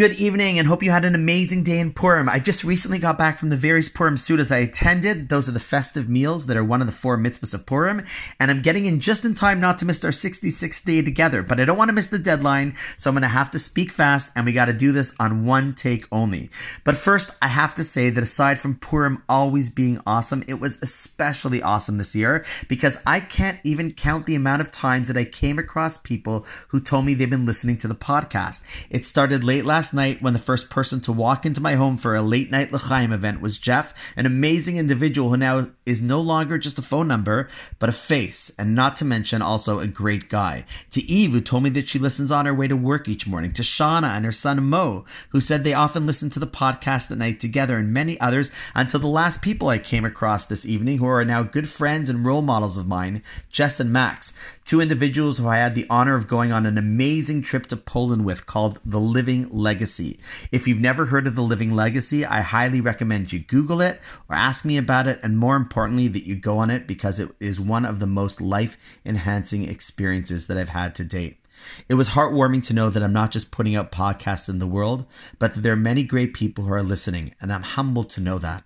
[0.00, 2.26] Good evening and hope you had an amazing day in Purim.
[2.26, 5.28] I just recently got back from the various Purim Sudas I attended.
[5.28, 8.06] Those are the festive meals that are one of the four mitzvahs of Purim.
[8.38, 11.60] And I'm getting in just in time not to miss our 66th day together, but
[11.60, 12.78] I don't want to miss the deadline.
[12.96, 15.44] So I'm going to have to speak fast and we got to do this on
[15.44, 16.48] one take only.
[16.82, 20.80] But first, I have to say that aside from Purim always being awesome, it was
[20.80, 25.24] especially awesome this year because I can't even count the amount of times that I
[25.24, 28.64] came across people who told me they've been listening to the podcast.
[28.88, 31.96] It started late last last night when the first person to walk into my home
[31.96, 36.20] for a late night L'chaim event was Jeff, an amazing individual who now is no
[36.20, 37.48] longer just a phone number,
[37.80, 40.64] but a face, and not to mention also a great guy.
[40.90, 43.52] To Eve, who told me that she listens on her way to work each morning.
[43.54, 47.18] To Shauna and her son Mo, who said they often listen to the podcast at
[47.18, 51.06] night together, and many others, until the last people I came across this evening who
[51.06, 54.38] are now good friends and role models of mine, Jess and Max.
[54.70, 58.24] Two individuals who I had the honor of going on an amazing trip to Poland
[58.24, 60.20] with called The Living Legacy.
[60.52, 64.36] If you've never heard of The Living Legacy, I highly recommend you Google it or
[64.36, 67.60] ask me about it, and more importantly, that you go on it because it is
[67.60, 71.44] one of the most life enhancing experiences that I've had to date.
[71.88, 75.04] It was heartwarming to know that I'm not just putting out podcasts in the world,
[75.40, 78.38] but that there are many great people who are listening, and I'm humbled to know
[78.38, 78.62] that.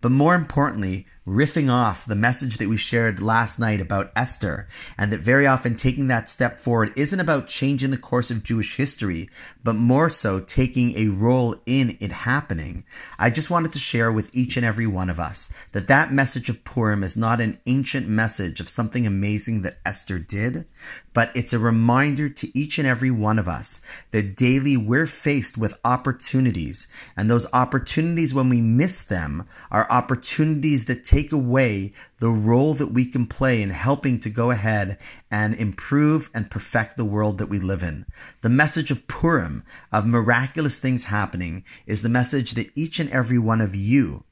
[0.00, 5.12] But more importantly, riffing off the message that we shared last night about Esther, and
[5.12, 9.28] that very often taking that step forward isn't about changing the course of Jewish history,
[9.64, 12.84] but more so taking a role in it happening.
[13.18, 16.48] I just wanted to share with each and every one of us that that message
[16.48, 20.64] of Purim is not an ancient message of something amazing that Esther did,
[21.12, 25.58] but it's a reminder to each and every one of us that daily we're faced
[25.58, 31.94] with opportunities, and those opportunities, when we miss them, are opportunities that take take away
[32.18, 34.98] the role that we can play in helping to go ahead
[35.30, 38.04] and improve and perfect the world that we live in.
[38.42, 43.38] The message of Purim, of miraculous things happening, is the message that each and every
[43.38, 44.24] one of you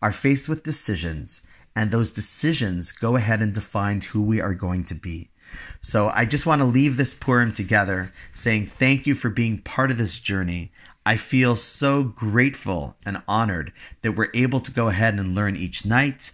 [0.00, 1.46] are faced with decisions,
[1.76, 5.28] and those decisions go ahead and define who we are going to be.
[5.82, 9.90] So I just want to leave this Purim together saying thank you for being part
[9.90, 10.72] of this journey.
[11.10, 13.72] I feel so grateful and honored
[14.02, 16.30] that we're able to go ahead and learn each night.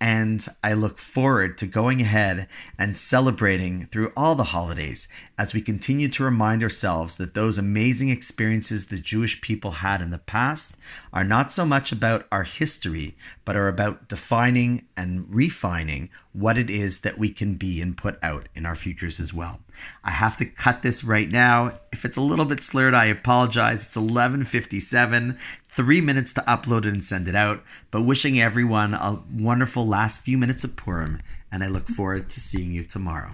[0.00, 5.60] And I look forward to going ahead and celebrating through all the holidays as we
[5.60, 10.78] continue to remind ourselves that those amazing experiences the Jewish people had in the past
[11.12, 16.70] are not so much about our history, but are about defining and refining what it
[16.70, 19.60] is that we can be and put out in our futures as well.
[20.04, 21.78] I have to cut this right now.
[21.92, 23.86] If it's a little bit slurred, I apologize.
[23.86, 25.38] It's 11:57
[25.72, 27.62] three minutes to upload it and send it out.
[27.90, 31.20] But wishing everyone a wonderful last few minutes of Purim,
[31.50, 33.32] and I look forward to seeing you tomorrow.